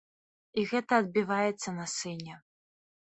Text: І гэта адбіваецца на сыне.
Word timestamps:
І 0.61 0.61
гэта 0.69 0.97
адбіваецца 1.01 1.69
на 1.75 1.85
сыне. 1.97 2.39